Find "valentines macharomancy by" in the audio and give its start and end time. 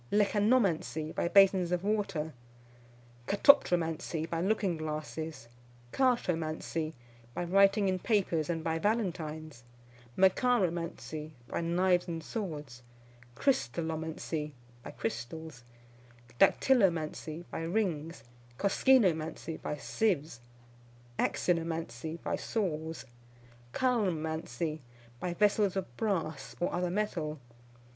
8.79-11.61